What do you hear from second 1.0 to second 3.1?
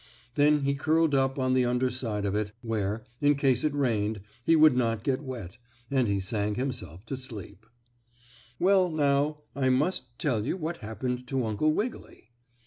up on the underside of it, where,